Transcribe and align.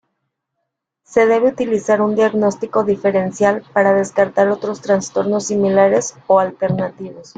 Se 1.03 1.27
debe 1.27 1.49
utilizar 1.49 2.01
un 2.01 2.15
diagnóstico 2.15 2.83
diferencial 2.83 3.63
para 3.71 3.93
descartar 3.93 4.47
otros 4.49 4.81
trastornos 4.81 5.45
similares 5.45 6.15
o 6.25 6.39
alternativos. 6.39 7.29